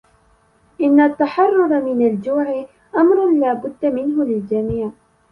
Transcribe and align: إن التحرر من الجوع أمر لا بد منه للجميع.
إن 0.81 0.99
التحرر 0.99 1.81
من 1.81 2.07
الجوع 2.07 2.65
أمر 2.97 3.33
لا 3.39 3.53
بد 3.53 3.85
منه 3.85 4.23
للجميع. 4.23 4.91